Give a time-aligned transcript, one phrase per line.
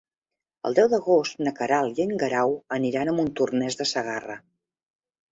[0.67, 4.39] El deu d'agost na Queralt i en Guerau aniran a Montornès de Segarra.